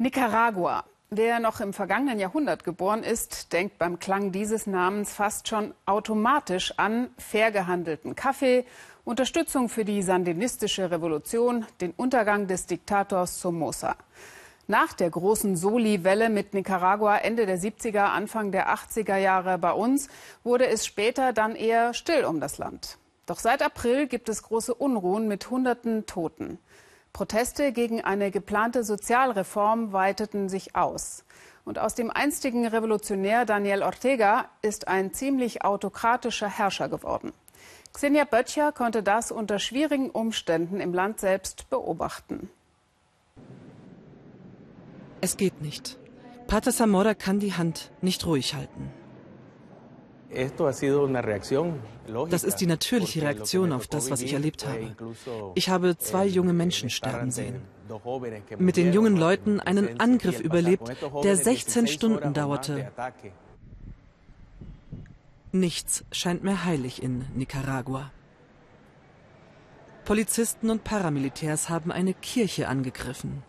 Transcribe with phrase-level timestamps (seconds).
[0.00, 0.84] Nicaragua.
[1.10, 6.72] Wer noch im vergangenen Jahrhundert geboren ist, denkt beim Klang dieses Namens fast schon automatisch
[6.76, 8.64] an fair gehandelten Kaffee,
[9.04, 13.96] Unterstützung für die sandinistische Revolution, den Untergang des Diktators Somoza.
[14.68, 20.06] Nach der großen Soli-Welle mit Nicaragua Ende der 70er, Anfang der 80er Jahre bei uns,
[20.44, 22.98] wurde es später dann eher still um das Land.
[23.26, 26.60] Doch seit April gibt es große Unruhen mit hunderten Toten.
[27.12, 31.24] Proteste gegen eine geplante Sozialreform weiteten sich aus.
[31.64, 37.32] Und aus dem einstigen Revolutionär Daniel Ortega ist ein ziemlich autokratischer Herrscher geworden.
[37.92, 42.48] Xenia Böttcher konnte das unter schwierigen Umständen im Land selbst beobachten.
[45.20, 45.98] Es geht nicht.
[46.46, 48.92] Pater Zamora kann die Hand nicht ruhig halten.
[52.30, 54.94] Das ist die natürliche Reaktion auf das, was ich erlebt habe.
[55.54, 57.62] Ich habe zwei junge Menschen sterben sehen.
[58.58, 60.92] Mit den jungen Leuten einen Angriff überlebt,
[61.24, 62.92] der 16 Stunden dauerte.
[65.52, 68.10] Nichts scheint mehr heilig in Nicaragua.
[70.04, 73.42] Polizisten und Paramilitärs haben eine Kirche angegriffen.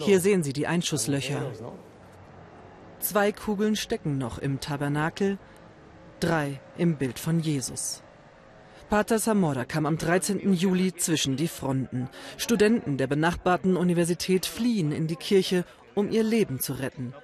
[0.00, 1.52] Hier sehen Sie die Einschusslöcher.
[3.00, 5.38] Zwei Kugeln stecken noch im Tabernakel,
[6.20, 8.02] drei im Bild von Jesus.
[8.88, 10.52] Pater Zamora kam am 13.
[10.52, 12.08] Juli zwischen die Fronten.
[12.38, 17.14] Studenten der benachbarten Universität fliehen in die Kirche, um ihr Leben zu retten.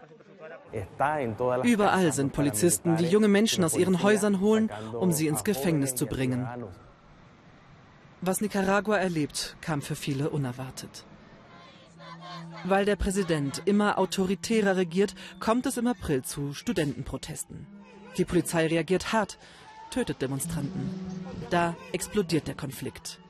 [1.62, 6.06] Überall sind Polizisten, die junge Menschen aus ihren Häusern holen, um sie ins Gefängnis zu
[6.06, 6.46] bringen.
[8.20, 11.04] Was Nicaragua erlebt, kam für viele unerwartet.
[12.64, 17.66] Weil der Präsident immer autoritärer regiert, kommt es im April zu Studentenprotesten.
[18.16, 19.38] Die Polizei reagiert hart,
[19.90, 20.90] tötet Demonstranten.
[21.50, 23.20] Da explodiert der Konflikt.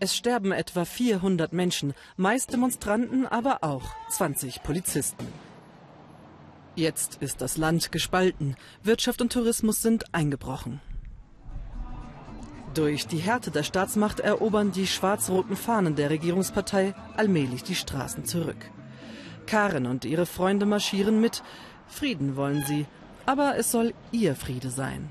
[0.00, 5.26] Es sterben etwa 400 Menschen, meist Demonstranten, aber auch 20 Polizisten.
[6.74, 8.56] Jetzt ist das Land gespalten.
[8.82, 10.80] Wirtschaft und Tourismus sind eingebrochen.
[12.74, 18.70] Durch die Härte der Staatsmacht erobern die schwarz-roten Fahnen der Regierungspartei allmählich die Straßen zurück.
[19.46, 21.42] Karen und ihre Freunde marschieren mit.
[21.86, 22.86] Frieden wollen sie,
[23.26, 25.10] aber es soll ihr Friede sein.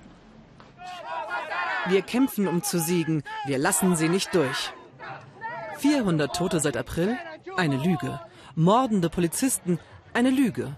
[1.88, 3.24] Wir kämpfen, um zu siegen.
[3.46, 4.74] Wir lassen sie nicht durch.
[5.78, 7.18] 400 Tote seit April?
[7.58, 8.20] Eine Lüge.
[8.56, 9.80] Mordende Polizisten?
[10.14, 10.76] Eine Lüge.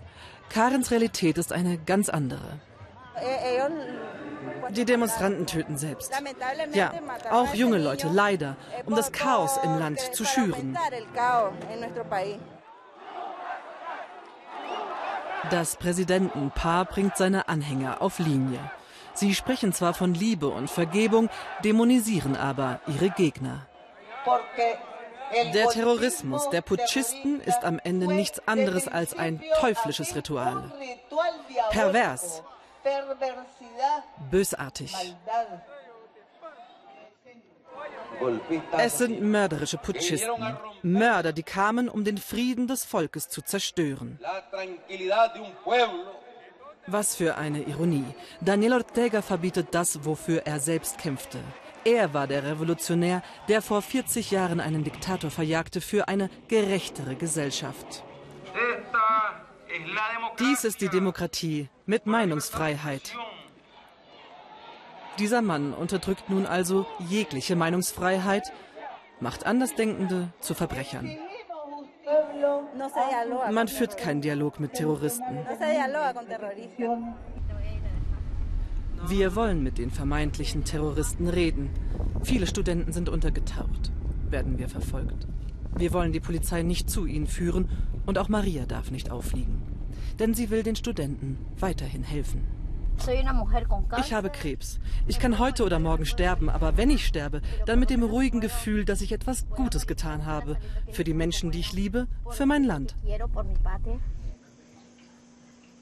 [0.50, 2.60] Karens Realität ist eine ganz andere.
[4.76, 6.12] Die Demonstranten töten selbst.
[6.74, 6.92] Ja,
[7.32, 10.78] auch junge Leute, leider, um das Chaos im Land zu schüren.
[15.52, 18.60] Das Präsidentenpaar bringt seine Anhänger auf Linie.
[19.14, 21.30] Sie sprechen zwar von Liebe und Vergebung,
[21.64, 23.68] dämonisieren aber ihre Gegner.
[25.54, 30.72] Der Terrorismus der Putschisten ist am Ende nichts anderes als ein teuflisches Ritual.
[31.72, 32.44] Pervers.
[34.32, 34.94] Bösartig.
[38.78, 44.20] Es sind mörderische Putschisten, Mörder, die kamen, um den Frieden des Volkes zu zerstören.
[46.88, 48.06] Was für eine Ironie.
[48.42, 51.40] Daniel Ortega verbietet das, wofür er selbst kämpfte.
[51.86, 58.04] Er war der Revolutionär, der vor 40 Jahren einen Diktator verjagte für eine gerechtere Gesellschaft.
[60.40, 63.16] Dies ist die Demokratie mit Meinungsfreiheit.
[65.20, 68.52] Dieser Mann unterdrückt nun also jegliche Meinungsfreiheit,
[69.20, 71.18] macht Andersdenkende zu Verbrechern.
[73.52, 75.46] Man führt keinen Dialog mit Terroristen.
[79.08, 81.70] Wir wollen mit den vermeintlichen Terroristen reden.
[82.24, 83.92] Viele Studenten sind untergetaucht.
[84.30, 85.28] Werden wir verfolgt.
[85.76, 87.70] Wir wollen die Polizei nicht zu ihnen führen
[88.06, 89.62] und auch Maria darf nicht auffliegen.
[90.20, 92.44] Denn sie will den Studenten weiterhin helfen.
[93.98, 94.80] Ich habe Krebs.
[95.08, 98.86] Ich kann heute oder morgen sterben, aber wenn ich sterbe, dann mit dem ruhigen Gefühl,
[98.86, 100.58] dass ich etwas Gutes getan habe.
[100.92, 102.96] Für die Menschen, die ich liebe, für mein Land.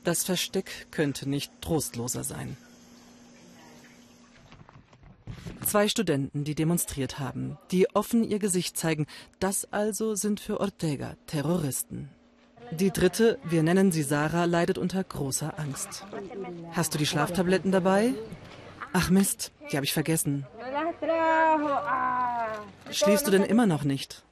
[0.04, 2.58] Das Versteck könnte nicht trostloser sein.
[5.72, 9.08] Zwei Studenten, die demonstriert haben, die offen ihr Gesicht zeigen,
[9.40, 12.10] das also sind für Ortega Terroristen.
[12.72, 16.06] Die dritte, wir nennen sie Sarah, leidet unter großer Angst.
[16.74, 18.14] Hast du die Schlaftabletten dabei?
[18.92, 20.46] Ach Mist, die habe ich vergessen.
[22.90, 24.26] Schläfst du denn immer noch nicht?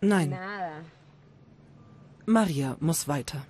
[0.00, 0.38] Nein.
[2.26, 3.44] Maria muss weiter.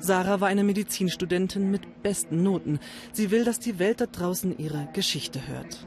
[0.00, 2.80] Sarah war eine Medizinstudentin mit besten Noten.
[3.12, 5.86] Sie will, dass die Welt da draußen ihre Geschichte hört.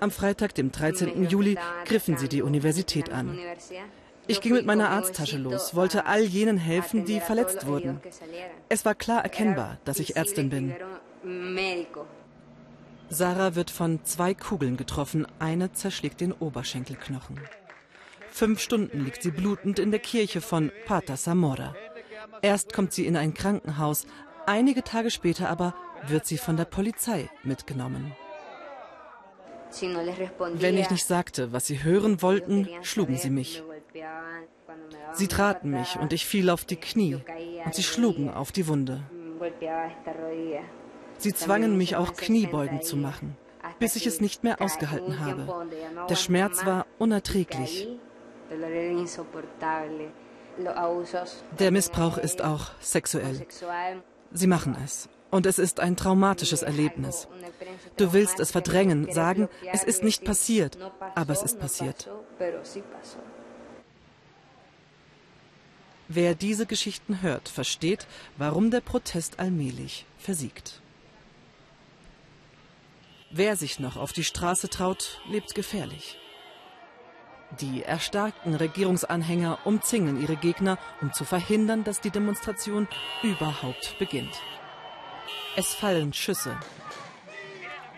[0.00, 1.28] Am Freitag, dem 13.
[1.28, 3.38] Juli, griffen sie die Universität an.
[4.26, 8.00] Ich ging mit meiner Arzttasche los, wollte all jenen helfen, die verletzt wurden.
[8.68, 10.74] Es war klar erkennbar, dass ich Ärztin bin.
[13.08, 17.40] Sarah wird von zwei Kugeln getroffen, eine zerschlägt den Oberschenkelknochen.
[18.30, 21.74] Fünf Stunden liegt sie blutend in der Kirche von Pater Zamora.
[22.42, 24.06] Erst kommt sie in ein Krankenhaus,
[24.46, 25.74] einige Tage später aber
[26.06, 28.12] wird sie von der Polizei mitgenommen.
[30.54, 33.62] Wenn ich nicht sagte, was sie hören wollten, schlugen sie mich.
[35.12, 37.18] Sie traten mich und ich fiel auf die Knie
[37.64, 39.02] und sie schlugen auf die Wunde.
[41.18, 43.36] Sie zwangen mich auch Kniebeugen zu machen,
[43.78, 45.66] bis ich es nicht mehr ausgehalten habe.
[46.08, 47.88] Der Schmerz war unerträglich.
[51.58, 53.46] Der Missbrauch ist auch sexuell.
[54.32, 55.08] Sie machen es.
[55.30, 57.28] Und es ist ein traumatisches Erlebnis.
[57.96, 60.76] Du willst es verdrängen, sagen, es ist nicht passiert,
[61.14, 62.10] aber es ist passiert.
[66.08, 70.80] Wer diese Geschichten hört, versteht, warum der Protest allmählich versiegt.
[73.30, 76.18] Wer sich noch auf die Straße traut, lebt gefährlich.
[77.58, 82.86] Die erstarkten Regierungsanhänger umzingeln ihre Gegner, um zu verhindern, dass die Demonstration
[83.22, 84.40] überhaupt beginnt.
[85.56, 86.56] Es fallen Schüsse.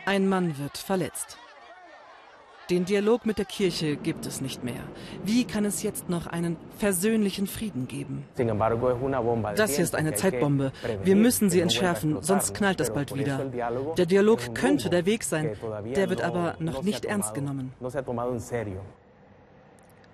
[0.07, 1.37] Ein Mann wird verletzt.
[2.71, 4.83] Den Dialog mit der Kirche gibt es nicht mehr.
[5.25, 8.25] Wie kann es jetzt noch einen versöhnlichen Frieden geben?
[9.57, 10.73] Das hier ist eine Zeitbombe.
[11.03, 13.45] Wir müssen sie entschärfen, sonst knallt es bald wieder.
[13.99, 15.55] Der Dialog könnte der Weg sein,
[15.95, 17.75] der wird aber noch nicht ernst genommen.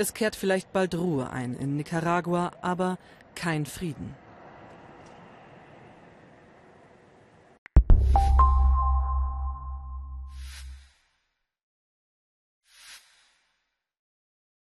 [0.01, 2.99] Es kehrt vielleicht bald Ruhe ein in Nicaragua, aber
[3.35, 4.15] kein Frieden.